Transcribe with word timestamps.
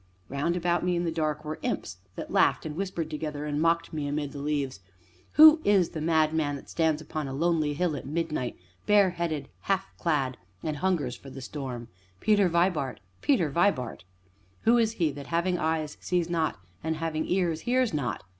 Round 0.29 0.55
about 0.55 0.83
me, 0.83 0.95
in 0.95 1.03
the 1.03 1.11
dark, 1.11 1.45
were 1.45 1.59
imps 1.61 1.97
that 2.15 2.31
laughed 2.31 2.65
and 2.65 2.75
whispered 2.75 3.11
together, 3.11 3.45
and 3.45 3.61
mocked 3.61 3.93
me 3.93 4.07
amid 4.07 4.31
the 4.31 4.41
leaves: 4.41 4.79
"Who 5.33 5.61
is 5.63 5.89
the 5.89 6.01
madman 6.01 6.55
that 6.55 6.71
stands 6.71 7.03
upon 7.03 7.27
a 7.27 7.33
lonely 7.35 7.75
hill 7.75 7.95
at 7.95 8.07
midnight, 8.07 8.57
bareheaded, 8.87 9.47
half 9.59 9.95
clad, 9.99 10.37
and 10.63 10.77
hungers 10.77 11.15
for 11.15 11.29
the 11.29 11.39
storm? 11.39 11.87
Peter 12.19 12.49
Vibart! 12.49 12.99
Peter 13.21 13.51
Vibart! 13.51 14.03
Who 14.61 14.79
is 14.79 14.93
he 14.93 15.11
that, 15.11 15.27
having 15.27 15.59
eyes, 15.59 15.97
sees 16.01 16.31
not, 16.31 16.59
and 16.83 16.95
having 16.95 17.27
ears, 17.27 17.61
hears 17.61 17.93
not? 17.93 18.23